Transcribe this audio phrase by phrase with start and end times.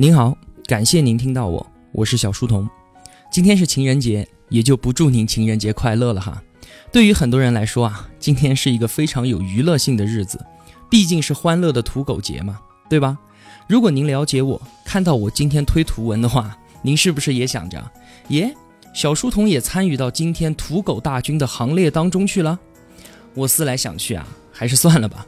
[0.00, 2.70] 您好，感谢您听到我，我是小书童。
[3.32, 6.40] 今天是情人节，也就不祝您情人节快乐了哈。
[6.92, 10.38] 对于很多人来说啊，今天是一个非常有娱乐性的日子，
[10.88, 13.18] 毕竟是欢乐的土狗节嘛，对吧？
[13.66, 17.84] 如果您了解我，看到我今天推图文的话， 您是不是也想着，
[18.28, 18.54] 耶，
[18.94, 22.56] 小书童也参与到今天土狗大军的行列当中去了？
[23.34, 25.26] 我思来想去啊，还是算了吧，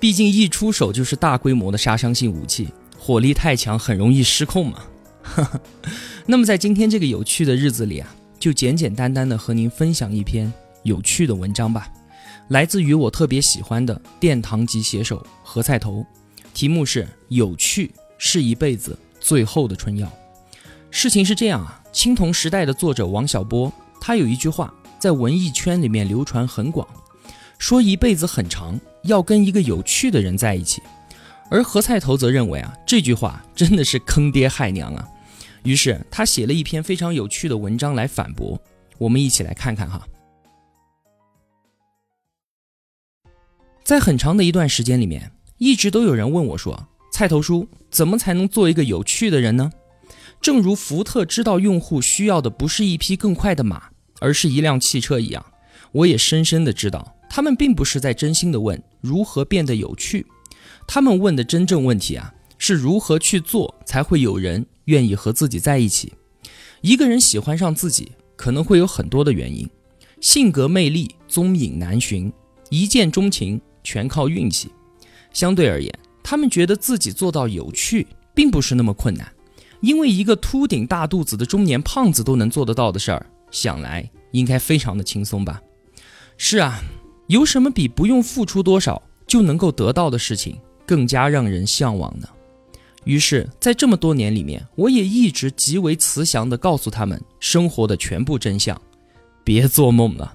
[0.00, 2.66] 毕竟一出手就是大规模的杀伤性武器，
[3.08, 4.84] 火力太强，很容易失控嘛。
[6.26, 11.88] 那么在今天这个有趣的日子里啊，就简简单单的和您分享一篇有趣的文章吧，
[12.48, 16.04] 来自于我特别喜欢的殿堂级写手何菜头，
[16.52, 20.12] 题目是“有趣是一辈子最后的春药”。
[20.92, 26.86] 事情是这样啊，青铜时代的作者王小波，他有一句话在文艺圈里面流传很广，
[27.58, 30.82] 说一辈子很长，要跟一个有趣的人在一起。
[31.50, 35.08] 而何菜头则认为啊，这句话真的是坑爹害娘啊。
[35.64, 38.60] 于是他写了一篇非常有趣的文章来反驳，
[38.98, 40.06] 我们一起来看看哈。
[43.82, 49.72] 在很长的一段时间里面，一直都有人问我说：“菜头叔，怎么才能做一个有趣的人呢？”
[50.40, 55.44] 正如福特知道用户需要的不是一匹更快的马，而是一辆汽车一样，
[55.90, 60.24] 我也深深的知道，他们并不是在真心的问如何变得有趣，
[60.88, 64.66] 他们问的真正问题啊，是如何去做才会有人。
[64.86, 66.14] 愿意和自己在一起，
[66.80, 69.68] 一个人喜欢上自己可能会有很多的原因，
[70.18, 72.32] 性格魅力踪影难寻，
[72.70, 74.70] 一见钟情全靠运气。
[75.30, 79.30] 相对而言，他们觉得自己做到有趣并不是那么困难，
[79.82, 85.60] 因为一个秃顶大肚子的中年胖子都能做得到的事儿，想来应该非常的轻松吧？
[86.38, 86.80] 是啊，
[87.26, 92.26] 有什么比不用付出多少就能够得到的事情更加让人向往呢？
[93.04, 98.80] 于是，在这么多年里面，我也一直极为慈祥地告诉他们生活的全部真相，
[99.44, 100.34] 别做梦了。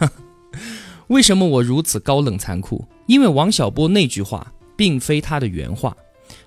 [1.06, 2.84] 为什么我如此高冷残酷？
[3.06, 5.96] 因为王小波那句话并非他的原话，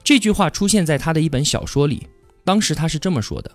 [0.03, 2.05] 这句话出现在他的一本小说里。
[2.43, 3.49] 当时他是这么说的：“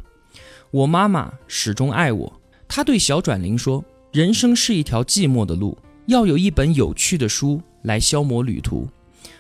[0.73, 8.89] 我妈妈始终爱我，她对小转灵说，人生是一条寂寞的路，要有一本有趣的书来消磨旅途。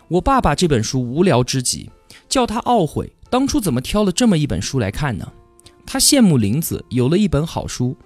[0.08, 1.90] 我爸爸这本书无聊之极。”
[2.28, 5.32] 叫他懊悔当初怎么挑了这么一本书来看呢？
[5.86, 7.96] 他羡慕林子有了一本好书，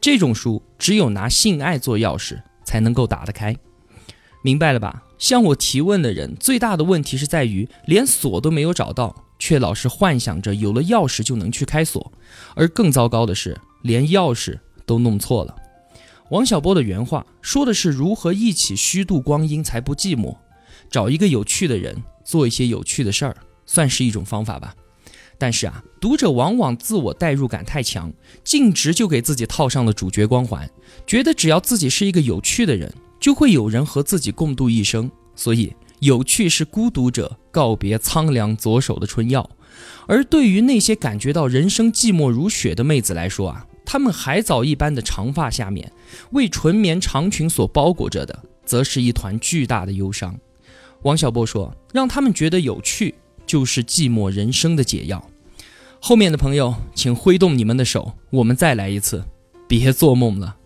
[0.00, 3.54] 这种书只有拿性爱做钥匙才能够打得开，
[4.42, 5.02] 明白了吧？
[5.18, 12.12] 向我提问的人最大的问题是在于连锁都没有找到，却老是幻想着有了钥匙就能去开锁，
[12.54, 15.54] 而更糟糕的是连钥匙都弄错了。
[16.30, 20.36] 王小波的原话说的是如何一起虚度光阴才不寂寞，
[20.90, 23.36] 找一个有趣的人做一些有趣的事儿。
[23.68, 24.72] 算是一种方法吧，
[25.36, 28.12] 但是啊，读者往往自我代入感太强，
[28.44, 30.70] 径直就给自己套上了主角光环，
[31.04, 35.10] 觉得只要自己是一个有趣的人，就会有人和自己共度一生。
[35.34, 39.50] 所以，有趣是孤独者告别苍凉左手的春药。
[40.06, 45.92] 而对于那些感觉到人生寂寞如雪的妹子来说啊，她们海藻一般的长发下面，
[46.30, 50.38] 为纯棉长裙所包裹着的，则是一团巨大的忧伤。
[51.06, 53.14] 王小波说：“让他们觉得有趣。”
[53.46, 55.24] 就是寂寞人生的解药。
[56.00, 59.24] 后面的朋友，请挥动你们的手，我们再来一次。
[59.68, 60.56] 别做梦了。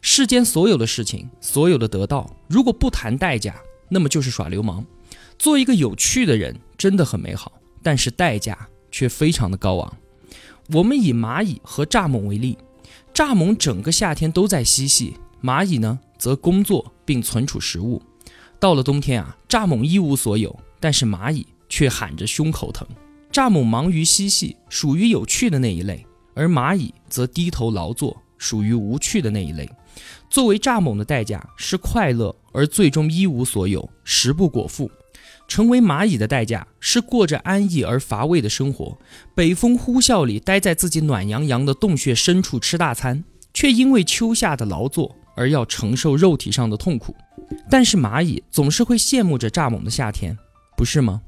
[0.00, 3.54] 世间所有的事情，所有的得到，如果不谈代价，
[3.90, 4.82] 那么就是耍流氓。
[5.38, 9.96] 做一个有趣的人真的很美好，但是代价却非常的高昂。
[10.72, 12.56] 我们以蚂蚁和蚱蜢为例，
[13.12, 18.00] 蚱蜢整个夏天都在嬉戏，蚂蚁呢则工作并存储食物。
[18.60, 21.46] 到了冬天啊，蚱蜢一无所有，但是蚂蚁。
[21.72, 22.84] 却喊着胸口疼。
[23.32, 26.04] 蚱蜢忙于嬉戏，属于有趣的那一类；
[26.34, 29.70] 而蚂蚁则低头劳作，属于无趣的那一类。
[30.28, 34.88] 作为蚱蜢的代价是快乐，而最终一无所有，食不果腹；
[35.46, 38.98] 成为蚂蚁的代价是过着安逸而乏味的生活，
[39.32, 43.22] 北风呼啸里待在自己暖洋洋的洞穴深处吃大餐，
[43.54, 47.16] 却因为秋夏的劳作而要承受肉体上的痛苦。
[47.70, 50.36] 但是蚂蚁总是会羡慕着蚱蜢的夏天，
[50.76, 51.22] 不是吗？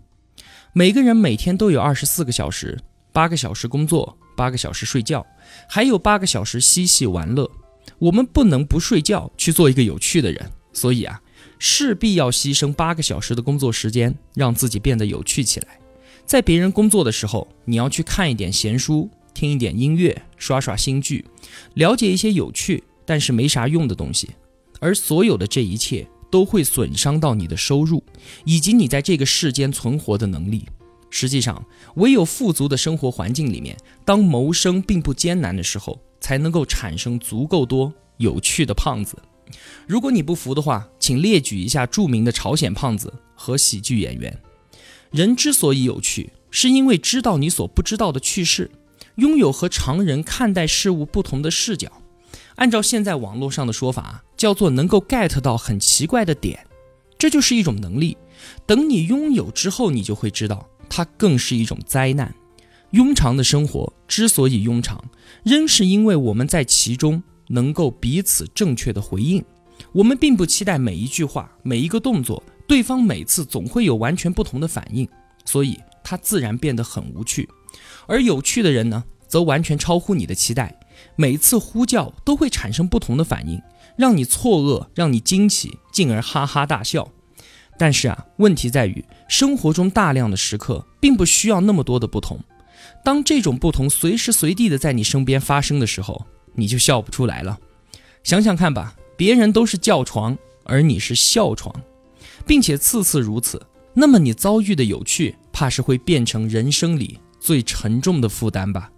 [0.75, 2.79] 每个人每天都有二十四个小时，
[3.11, 5.27] 八个小时工作，八个小时睡觉，
[5.67, 7.51] 还有八个小时嬉戏玩乐。
[7.99, 11.23] 我们不能不睡觉去做一个有趣的人，所以啊，
[11.59, 15.79] 势必要牺牲八个小时的工作时间，让自己变得有趣起来。
[16.27, 21.25] 在别人工作的时候，你要去看一点闲书，听一点音乐，刷刷新剧，
[21.75, 24.31] 了解一些有趣但是没啥用的东西。
[24.81, 26.09] 而所有的这一切。
[26.33, 28.03] 都会损伤到你的收入，
[28.47, 30.65] 以及你在这个世间存活的能力。
[31.11, 31.63] 实际上，
[31.97, 39.15] 唯有富足的生活环境里面，当谋生并不艰难的时候，才能够产生足够多有趣的胖子。
[39.87, 44.41] 如果你不服的话，请列举一下著名的朝鲜胖子和喜剧演员。
[45.11, 48.71] 人之所以有趣，是因为知道你所不知道的趣事，
[49.17, 51.93] 拥有和常人看待事物不同的视角。
[52.57, 56.67] 按照现在网络上的说法，叫做能够 get 到很奇怪的点，
[57.19, 58.17] 这就是一种能力。
[58.67, 62.35] 等你拥有之后，你就会知道，它更是一种灾难。
[62.93, 65.03] 庸常的生活之所以庸常，
[65.45, 67.23] 仍是因为我们在其中。
[67.49, 69.45] 能够彼此正确的回应，
[69.93, 75.07] 我们并不期待每一句话、每一个动作，对方每次总会有完全不同的反应，
[75.45, 77.47] 所以它自然变得很无趣。
[78.07, 80.75] 而有趣的人呢，则完全超乎你的期待，
[81.17, 83.61] 每次呼叫都会产生不同的反应，
[83.97, 87.09] 让你错愕，让你惊奇，进而哈哈大笑。
[87.79, 92.39] 但是啊，问题在于生活中大量的时刻并不需要那么多的不同，
[93.05, 96.27] 当这种不同随时随地的在你身边发生的时候。
[96.55, 97.59] 你就笑不出来了，
[98.23, 101.75] 想想看吧，别人都是叫床，而你是笑床，
[102.47, 103.59] 并且次次如此，
[103.95, 108.92] 那么你遭遇的有趣，怕是会变成人生里最沉重的负担吧。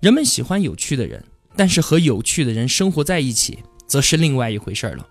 [0.00, 1.24] 人们喜欢有趣的人，
[1.56, 3.58] 但是和有趣的人生活在一起，
[3.88, 5.04] 则是另外一回事儿了。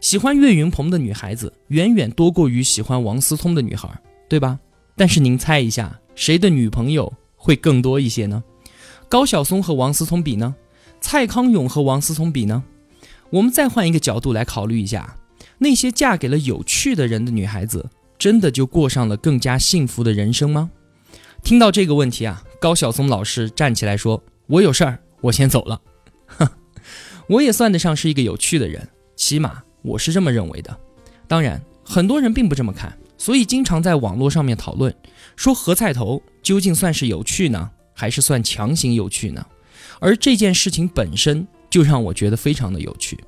[0.00, 3.88] 喜欢岳云鹏的女孩子，远远多过于喜欢王思聪的女孩，
[4.28, 4.58] 对吧？
[4.96, 8.42] 但是您猜一下，谁的女朋友会更多一些呢？
[9.08, 10.56] 高晓松和王思聪比呢？
[11.00, 12.64] 蔡康永和王思聪比呢？
[13.30, 15.16] 我们再换一个角度来考虑一下，
[15.58, 17.88] 那些嫁给了有趣的人的女孩子，
[18.18, 20.72] 真的就过上了更加幸福的人生吗？
[21.44, 25.78] 听到这个问题啊，高晓松老师站起来说：“我有事儿，我先走了。”
[26.26, 26.48] 哼，
[27.26, 30.74] 我也算得上是一个有趣的人，起码我是这么认为的。
[31.28, 34.92] 当然，很多人并不这么看，所以经常在网络上面讨论，
[35.36, 39.44] 说何菜头究竟算是有趣呢，还是算强行有趣呢？
[40.00, 43.22] 而这件事情本身就让我觉得非常的有趣，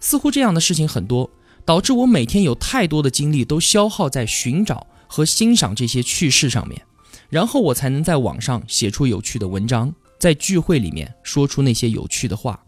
[0.00, 1.30] 似乎这样的事情很多，
[1.66, 6.80] 导致我每天有太多的精力都消耗在寻找和欣赏这些趣事上面，
[7.28, 12.64] 然后我才能在网上写出有趣的文章，在聚会里面说出那些有趣的话，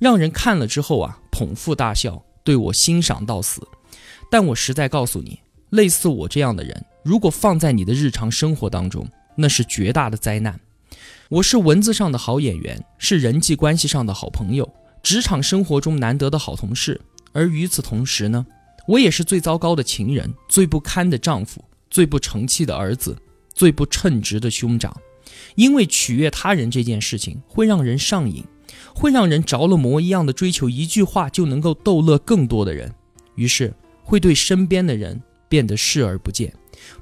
[0.00, 3.60] 让人看了之后啊捧腹大笑，对我欣赏到死。
[4.30, 5.40] 但我实在告诉你，
[5.70, 9.06] 类似我这样的人，如果放在你的日常生活当中，
[9.36, 10.58] 那是绝大的灾难。
[11.28, 14.68] 我是文字上的好演员，是人际关系上的好朋友，
[15.02, 16.98] 职场生活中难得的好同事。
[17.32, 18.46] 而与此同时呢，
[18.86, 23.14] 我也是最糟糕的情人，最不堪的丈夫，最不成器的儿子，
[23.58, 24.96] 最不称职的兄长。
[25.56, 28.44] 因为取悦他人这件事情会让人上瘾，
[28.94, 32.94] 会让人着了魔一样的追求一句话就能够逗乐更多的人，
[33.34, 33.74] 于是
[34.04, 36.54] 会对身边的人变得视而不见，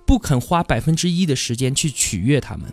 [0.06, 2.72] 不肯花百分之一的时间去取悦他们。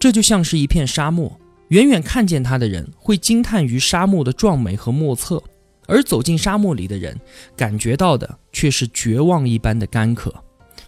[0.00, 1.38] 这就像是一片沙漠，
[1.68, 5.40] 远远看见它的人会惊叹于沙漠的壮美和莫测，
[5.86, 7.16] 而走进沙漠里的人
[7.56, 10.34] 感觉到的却是绝望一般的干渴。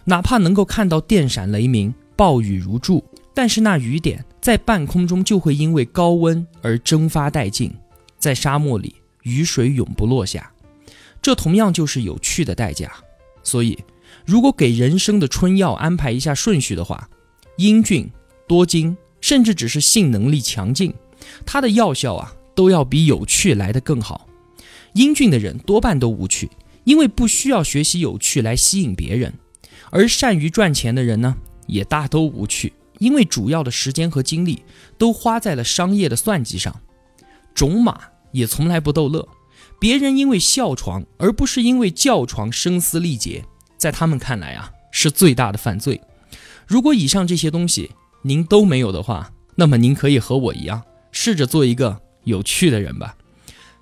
[0.03, 7.73] 哪怕能够看到电闪雷鸣、暴雨如注，但是那雨点在半空中就会因为高温而蒸发殆尽。
[8.17, 10.51] 在沙漠里，雨水永不落下，
[11.21, 12.91] 这同样就是有趣的代价。
[13.43, 13.77] 所以，
[14.25, 17.09] 如果给人生的春药安排一下顺序的话，
[17.57, 18.09] 英俊、
[18.47, 18.95] 多金。
[19.21, 20.93] 甚至只是性能力强劲，
[21.45, 24.27] 它的药效啊都要比有趣来得更好。
[24.95, 26.49] 英俊的人多半都无趣，
[26.83, 29.31] 因为不需要学习有趣来吸引别人；
[29.91, 31.37] 而善于赚钱的人呢，
[31.73, 34.63] 也大都无趣，因为主要的时间和精力
[34.95, 36.81] 都花在了商业的算计上。
[37.55, 37.99] 种马
[38.31, 39.27] 也从来不逗乐，
[39.79, 43.43] 别人因为笑床而不是因为叫床声嘶力竭，
[43.75, 45.99] 在他们看来啊是最大的犯罪。
[46.67, 47.89] 如果以上这些东西，
[48.21, 53.17] 您都没有的话，那么您可以和我一样，试着做一个有趣的人吧。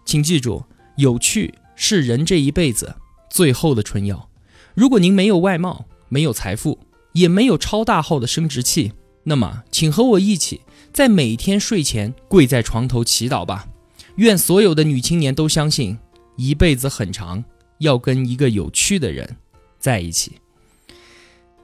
[0.05, 0.63] 请记住，
[0.95, 2.95] 有趣是人这一辈子
[3.29, 4.29] 最后的春药。
[4.74, 6.79] 如果您没有外貌，没有财富，
[7.13, 10.62] 也没有超大号的生殖器，那么请和我一起，
[10.94, 13.68] 在每天睡前跪在床头祈祷吧。
[14.15, 15.98] 愿所有的女青年都相信，
[16.36, 17.44] 一辈子很长，
[17.80, 19.38] 要跟一个有趣的人
[19.80, 20.34] 在一起。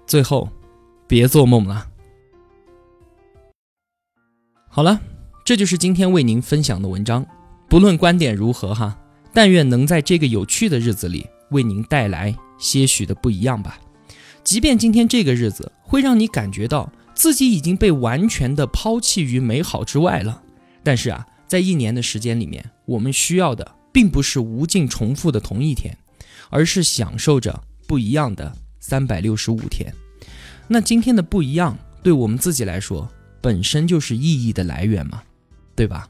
[0.05, 0.49] 最后，
[1.07, 1.87] 别做梦了。
[4.69, 5.01] 好了，
[5.43, 7.25] 这就是今天为您分享的文章。
[7.69, 8.97] 不论观点如何哈，
[9.33, 13.77] 但愿能在这个有趣的日子里为您带来些许的不一样吧。
[14.47, 20.41] 即便今天这个日子会让你感觉到自己已经被完全的抛弃于美好之外了，
[20.81, 25.97] 但是啊，在一年的时间里面，我们需要的并不是无尽重复的同一天，
[26.49, 29.93] 而是享受着不一样的三百六十五天。
[30.69, 31.77] 那今天的不一样。
[32.01, 33.09] 对我们自己来说
[33.41, 35.21] 本身就是意义的来源嘛，
[35.75, 36.07] 对吧？